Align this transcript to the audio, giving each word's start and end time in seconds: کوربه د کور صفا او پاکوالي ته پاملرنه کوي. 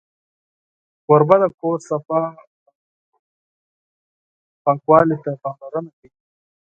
کوربه 1.05 1.35
د 1.41 1.45
کور 1.59 1.77
صفا 1.89 2.21
او 2.39 2.45
پاکوالي 4.63 5.17
ته 5.23 5.31
پاملرنه 5.41 5.91
کوي. 5.97 6.09